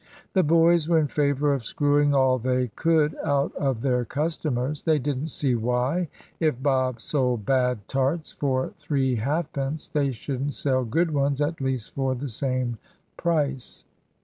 [0.33, 4.81] The boys were in favour of screwing all they could out of their customers.
[4.81, 6.07] They didn't see why,
[6.39, 11.93] if Bob sold bad tarts for three halfpence, they shouldn't sell good ones at least
[11.93, 12.79] for the same
[13.15, 13.85] price.